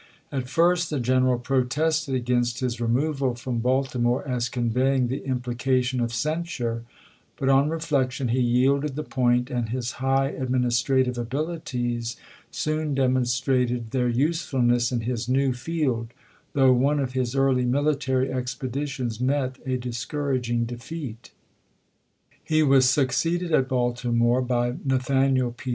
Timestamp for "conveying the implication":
4.49-5.99